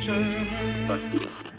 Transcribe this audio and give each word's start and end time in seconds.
真！ 0.00 1.49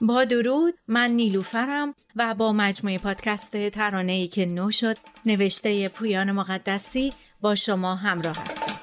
با 0.00 0.24
درود 0.24 0.74
من 0.88 1.10
نیلوفرم 1.10 1.94
و 2.16 2.34
با 2.34 2.52
مجموعه 2.52 2.98
پادکست 2.98 3.68
ترانه 3.68 4.12
ای 4.12 4.28
که 4.28 4.46
نو 4.46 4.70
شد 4.70 4.96
نوشته 5.26 5.88
پویان 5.88 6.32
مقدسی 6.32 7.12
با 7.40 7.54
شما 7.54 7.94
همراه 7.94 8.36
هستم. 8.36 8.80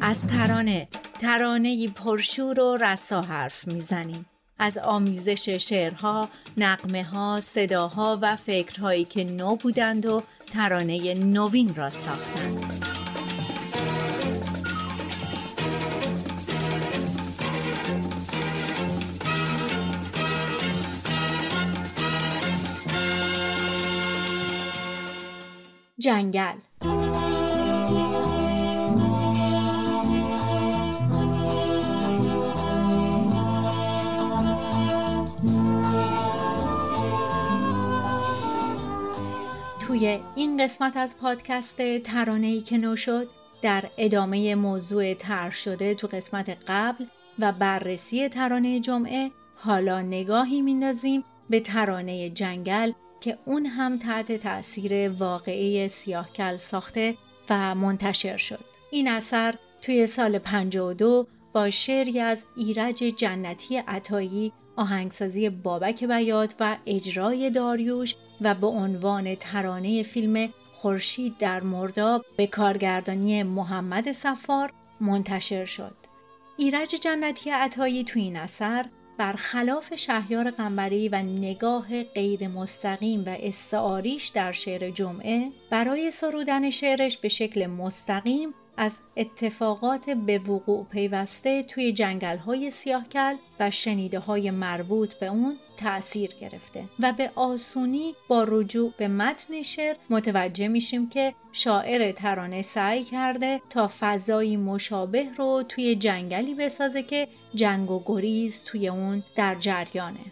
از 0.00 0.26
ترانه 0.26 0.88
ترانه 1.20 1.88
پرشور 1.88 2.60
و 2.60 2.76
رسا 2.76 3.22
حرف 3.22 3.68
می‌زنیم. 3.68 4.26
از 4.58 4.78
آمیزش 4.78 5.48
شعرها، 5.48 6.28
نقمه 6.56 7.04
ها، 7.04 7.40
صداها 7.40 8.18
و 8.22 8.36
فکرهایی 8.36 9.04
که 9.04 9.24
نو 9.24 9.56
بودند 9.56 10.06
و 10.06 10.22
ترانه 10.52 11.14
نوین 11.14 11.74
را 11.74 11.90
ساختند. 11.90 12.84
جنگل 25.98 26.67
توی 39.88 40.20
این 40.34 40.64
قسمت 40.64 40.96
از 40.96 41.18
پادکست 41.18 41.98
ترانه 41.98 42.46
ای 42.46 42.60
که 42.60 42.78
نو 42.78 42.96
شد 42.96 43.28
در 43.62 43.84
ادامه 43.98 44.54
موضوع 44.54 45.14
تر 45.14 45.50
شده 45.50 45.94
تو 45.94 46.06
قسمت 46.06 46.56
قبل 46.66 47.04
و 47.38 47.52
بررسی 47.52 48.28
ترانه 48.28 48.80
جمعه 48.80 49.30
حالا 49.54 50.02
نگاهی 50.02 50.62
میندازیم 50.62 51.24
به 51.50 51.60
ترانه 51.60 52.30
جنگل 52.30 52.92
که 53.20 53.38
اون 53.44 53.66
هم 53.66 53.98
تحت 53.98 54.32
تأثیر 54.32 55.08
واقعی 55.08 55.88
سیاهکل 55.88 56.56
ساخته 56.56 57.14
و 57.50 57.74
منتشر 57.74 58.36
شد. 58.36 58.64
این 58.90 59.08
اثر 59.08 59.54
توی 59.82 60.06
سال 60.06 60.38
52 60.38 61.26
با 61.52 61.70
شعری 61.70 62.20
از 62.20 62.44
ایرج 62.56 62.96
جنتی 62.96 63.76
عطایی 63.76 64.52
آهنگسازی 64.78 65.48
بابک 65.48 66.04
بیات 66.04 66.54
و 66.60 66.76
اجرای 66.86 67.50
داریوش 67.50 68.14
و 68.40 68.54
به 68.54 68.66
عنوان 68.66 69.34
ترانه 69.34 70.02
فیلم 70.02 70.48
خورشید 70.72 71.38
در 71.38 71.60
مرداب 71.60 72.24
به 72.36 72.46
کارگردانی 72.46 73.42
محمد 73.42 74.12
سفار 74.12 74.72
منتشر 75.00 75.64
شد. 75.64 75.94
ایرج 76.56 76.88
جنتی 76.88 77.50
عطایی 77.50 78.04
تو 78.04 78.18
این 78.18 78.36
اثر 78.36 78.86
برخلاف 79.18 79.94
شهیار 79.94 80.50
قنبری 80.50 81.08
و 81.08 81.22
نگاه 81.22 82.02
غیر 82.02 82.48
مستقیم 82.48 83.24
و 83.26 83.28
استعاریش 83.28 84.28
در 84.28 84.52
شعر 84.52 84.90
جمعه 84.90 85.50
برای 85.70 86.10
سرودن 86.10 86.70
شعرش 86.70 87.18
به 87.18 87.28
شکل 87.28 87.66
مستقیم 87.66 88.54
از 88.80 89.00
اتفاقات 89.16 90.10
به 90.10 90.38
وقوع 90.38 90.86
پیوسته 90.90 91.62
توی 91.62 91.92
جنگل 91.92 92.36
های 92.36 92.70
سیاهکل 92.70 93.34
و 93.60 93.70
شنیده 93.70 94.18
های 94.18 94.50
مربوط 94.50 95.14
به 95.14 95.26
اون 95.26 95.56
تأثیر 95.76 96.30
گرفته 96.40 96.84
و 97.00 97.12
به 97.12 97.30
آسونی 97.34 98.14
با 98.28 98.44
رجوع 98.48 98.92
به 98.96 99.08
متن 99.08 99.62
شعر 99.62 99.96
متوجه 100.10 100.68
میشیم 100.68 101.08
که 101.08 101.34
شاعر 101.52 102.12
ترانه 102.12 102.62
سعی 102.62 103.04
کرده 103.04 103.60
تا 103.70 103.90
فضایی 104.00 104.56
مشابه 104.56 105.26
رو 105.36 105.62
توی 105.68 105.96
جنگلی 105.96 106.54
بسازه 106.54 107.02
که 107.02 107.28
جنگ 107.54 107.90
و 107.90 108.02
گریز 108.06 108.64
توی 108.64 108.88
اون 108.88 109.22
در 109.36 109.54
جریانه. 109.54 110.24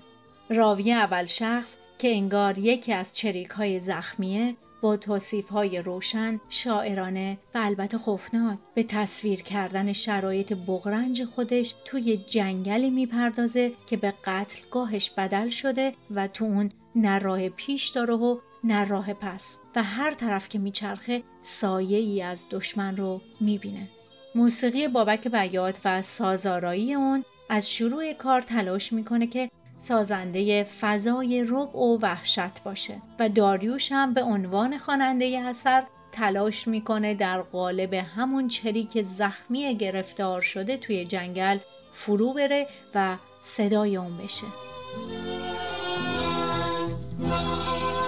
راوی 0.50 0.92
اول 0.92 1.26
شخص 1.26 1.76
که 1.98 2.08
انگار 2.08 2.58
یکی 2.58 2.92
از 2.92 3.16
چریک 3.16 3.48
های 3.48 3.80
زخمیه 3.80 4.54
با 4.80 4.96
توصیف 4.96 5.48
های 5.48 5.82
روشن، 5.82 6.40
شاعرانه 6.48 7.38
و 7.54 7.58
البته 7.62 7.98
خوفناک 7.98 8.58
به 8.74 8.82
تصویر 8.82 9.42
کردن 9.42 9.92
شرایط 9.92 10.52
بغرنج 10.52 11.24
خودش 11.24 11.74
توی 11.84 12.16
جنگلی 12.16 12.90
می‌پردازه 12.90 13.72
که 13.86 13.96
به 13.96 14.14
قتلگاهش 14.24 15.10
بدل 15.10 15.48
شده 15.48 15.94
و 16.10 16.28
تو 16.28 16.44
اون 16.44 16.68
نه 16.94 17.18
راه 17.18 17.48
پیش 17.48 17.88
داره 17.88 18.14
و 18.14 18.38
نه 18.64 18.84
راه 18.84 19.12
پس 19.14 19.58
و 19.76 19.82
هر 19.82 20.14
طرف 20.14 20.48
که 20.48 20.58
میچرخه 20.58 21.22
سایه 21.42 21.98
ای 21.98 22.22
از 22.22 22.46
دشمن 22.50 22.96
رو 22.96 23.20
می‌بینه. 23.40 23.88
موسیقی 24.34 24.88
بابک 24.88 25.28
بیات 25.28 25.80
و 25.84 26.02
سازارایی 26.02 26.94
اون 26.94 27.24
از 27.50 27.72
شروع 27.72 28.12
کار 28.12 28.42
تلاش 28.42 28.92
می‌کنه 28.92 29.26
که 29.26 29.50
سازنده 29.78 30.64
فضای 30.64 31.44
رب 31.48 31.76
و 31.76 31.98
وحشت 32.02 32.62
باشه 32.64 33.02
و 33.18 33.28
داریوش 33.28 33.92
هم 33.92 34.14
به 34.14 34.22
عنوان 34.22 34.78
خواننده 34.78 35.42
اثر 35.46 35.82
تلاش 36.12 36.68
می‌کنه 36.68 37.14
در 37.14 37.40
قالب 37.40 37.94
همون 37.94 38.48
چریک 38.48 39.02
زخمی 39.02 39.76
گرفتار 39.76 40.40
شده 40.40 40.76
توی 40.76 41.04
جنگل 41.04 41.58
فرو 41.90 42.32
بره 42.32 42.66
و 42.94 43.16
صدای 43.42 43.96
اون 43.96 44.16
بشه. 44.16 44.46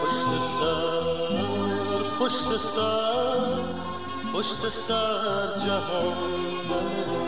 پشت 0.02 0.28
سر 0.58 1.08
پشت 2.20 2.56
سر 2.74 3.58
پشت 4.34 4.68
سر 4.68 5.58
جهان 5.66 7.27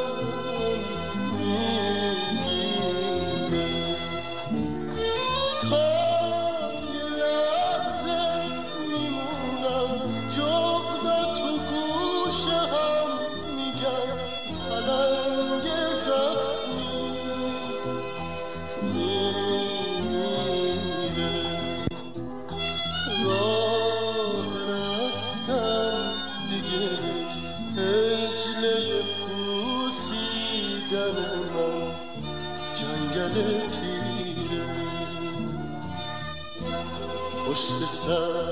پشت 37.51 37.79
سر 37.89 38.43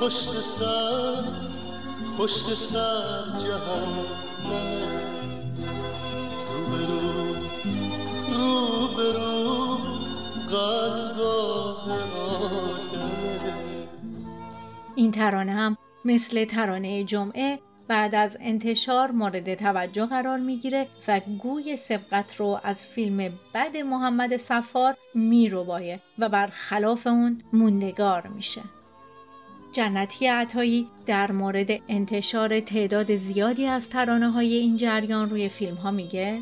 پشت 0.00 0.32
سر 0.58 1.24
پشت 2.18 2.54
سر 2.54 3.24
روبرو 6.52 7.34
روبرو 8.28 9.78
قدگاه 10.48 11.84
آدمه 12.16 13.88
این 14.94 15.10
ترانه 15.10 15.52
هم 15.52 15.76
مثل 16.04 16.44
ترانه 16.44 17.04
جمعه 17.04 17.60
بعد 17.90 18.14
از 18.14 18.36
انتشار 18.40 19.10
مورد 19.10 19.54
توجه 19.54 20.06
قرار 20.06 20.38
می‌گیره 20.38 20.86
و 21.08 21.20
گوی 21.20 21.76
سبقت 21.76 22.36
رو 22.36 22.60
از 22.64 22.86
فیلم 22.86 23.32
بد 23.54 23.76
محمد 23.76 24.36
سفار 24.36 24.96
میروبایه 25.14 26.00
و 26.18 26.28
بر 26.28 26.46
خلاف 26.46 27.06
اون 27.06 27.42
موندگار 27.52 28.26
میشه. 28.26 28.60
جنتی 29.72 30.26
عطایی 30.26 30.88
در 31.06 31.32
مورد 31.32 31.70
انتشار 31.88 32.60
تعداد 32.60 33.14
زیادی 33.14 33.66
از 33.66 33.90
ترانه 33.90 34.30
های 34.30 34.54
این 34.54 34.76
جریان 34.76 35.30
روی 35.30 35.48
فیلم 35.48 35.74
ها 35.74 35.90
میگه 35.90 36.38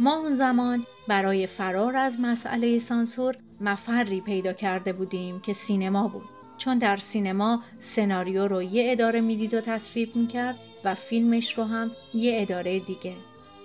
ما 0.00 0.16
اون 0.16 0.32
زمان 0.32 0.84
برای 1.08 1.46
فرار 1.46 1.96
از 1.96 2.20
مسئله 2.20 2.78
سانسور 2.78 3.36
مفری 3.60 4.20
پیدا 4.20 4.52
کرده 4.52 4.92
بودیم 4.92 5.40
که 5.40 5.52
سینما 5.52 6.08
بود 6.08 6.28
چون 6.58 6.78
در 6.78 6.96
سینما 6.96 7.62
سناریو 7.78 8.48
رو 8.48 8.62
یه 8.62 8.92
اداره 8.92 9.20
می‌دید 9.20 9.54
و 9.54 9.60
تصویب 9.60 10.16
می‌کرد 10.16 10.56
و 10.84 10.94
فیلمش 10.94 11.58
رو 11.58 11.64
هم 11.64 11.90
یه 12.14 12.38
اداره 12.40 12.78
دیگه 12.78 13.14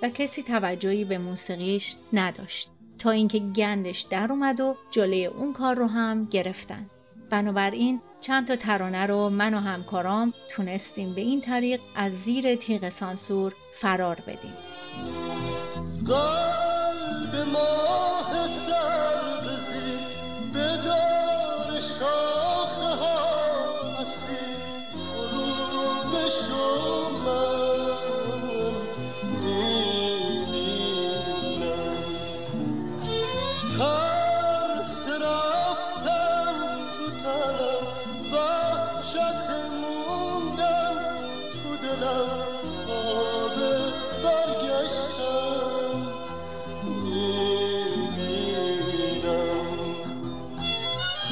و 0.02 0.10
کسی 0.10 0.44
توجهی 0.44 1.06
به 1.06 1.18
موسیقیش 1.18 1.96
نداشت 2.14 2.70
تا 3.00 3.12
اینکه 3.12 3.40
گندش 3.40 4.02
در 4.02 4.32
اومد 4.32 4.60
و 4.60 4.76
جلوی 4.92 5.26
اون 5.26 5.54
کار 5.54 5.76
رو 5.76 5.88
هم 5.88 6.26
گرفتن. 6.26 6.86
بنابراین 7.30 8.02
چند 8.22 8.48
تا 8.48 8.56
ترانه 8.56 9.06
رو 9.06 9.30
من 9.30 9.54
و 9.54 9.60
همکارام 9.60 10.34
تونستیم 10.50 11.14
به 11.14 11.22
این 11.22 11.42
طریق 11.42 11.82
از 11.96 12.14
زیر 12.14 12.56
تیغ 12.56 12.90
سانسور 12.90 13.54
فرار 13.74 14.18
بدیم. 14.28 14.54
قلب 16.06 17.48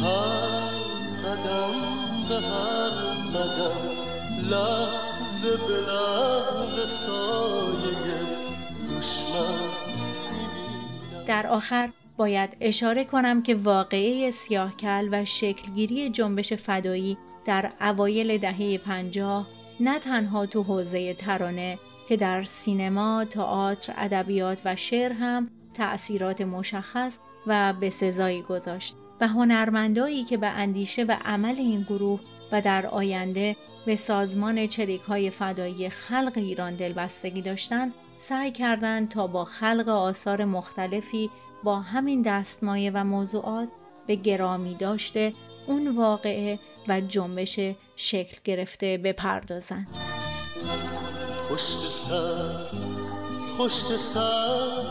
هر 0.04 0.70
قدم 1.24 1.74
به 2.30 2.36
هر 2.36 2.90
قدم 3.36 3.78
لحظه 4.50 5.58
به 5.68 5.82
لحظه 5.82 6.86
سایه 6.86 7.94
در 11.26 11.48
آخر 11.48 11.90
باید 12.18 12.58
اشاره 12.62 13.04
کنم 13.04 13.44
که 13.44 13.56
واقعه 13.56 14.32
سیاهکل 14.32 15.10
و 15.12 15.26
شکلگیری 15.26 16.10
جنبش 16.10 16.54
فدایی 16.54 17.18
در 17.46 17.72
اوایل 17.82 18.38
دهه 18.38 18.78
پنجاه 18.78 19.48
نه 19.80 20.00
تنها 20.00 20.46
تو 20.46 20.64
حوزه 20.64 21.14
ترانه 21.14 21.80
که 22.10 22.18
در 22.18 22.44
سینما، 22.44 23.26
تئاتر، 23.26 23.94
ادبیات 23.98 24.62
و 24.66 24.76
شعر 24.76 25.12
هم 25.12 25.50
تأثیرات 25.74 26.42
مشخص 26.42 27.20
و 27.48 27.74
به 27.74 27.90
سزایی 27.90 28.42
گذاشت. 28.42 28.96
و 29.21 29.27
هنرمندایی 29.27 30.24
که 30.24 30.38
به 30.38 30.48
اندیشه 30.48 31.04
و 31.04 31.18
عمل 31.25 31.56
این 31.57 31.81
گروه 31.81 32.19
و 32.51 32.62
در 32.62 32.88
آینده 32.88 33.56
به 33.86 33.95
سازمان 33.95 34.68
چریک 34.68 35.01
های 35.01 35.30
فدایی 35.30 35.89
خلق 35.89 36.33
ایران 36.36 36.75
دلبستگی 36.75 37.42
داشتند 37.42 37.94
سعی 38.18 38.51
کردند 38.51 39.10
تا 39.10 39.27
با 39.27 39.45
خلق 39.45 39.89
آثار 39.89 40.45
مختلفی 40.45 41.30
با 41.63 41.80
همین 41.80 42.21
دستمایه 42.21 42.92
و 42.92 43.04
موضوعات 43.04 43.69
به 44.07 44.15
گرامی 44.15 44.75
داشته 44.75 45.33
اون 45.68 45.88
واقعه 45.88 46.59
و 46.88 47.01
جنبش 47.01 47.59
شکل 47.95 48.38
گرفته 48.44 48.98
بپردازند. 48.98 49.88
پشت 51.50 51.80
سر 52.07 52.69
پشت 53.59 53.98
سر 53.98 54.83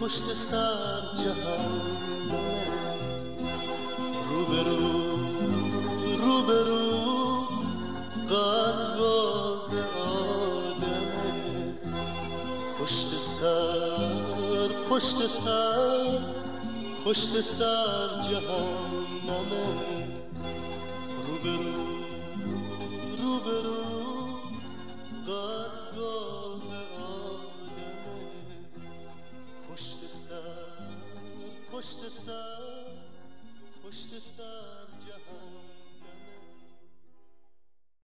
پشت 0.00 0.24
سر 0.34 1.00
جهنمه 1.16 1.89
روبرو 4.64 5.16
روبرو 6.18 7.46
قدگاه 8.30 9.70
آدمه 9.98 11.74
پشت 12.80 13.08
سر 13.40 14.68
پشت 14.90 15.26
سر 15.26 16.18
پشت 17.04 17.40
سر 17.40 18.08
جهنمه. 18.22 20.09